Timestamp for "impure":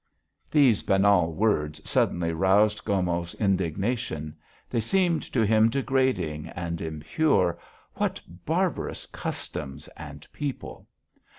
6.81-7.59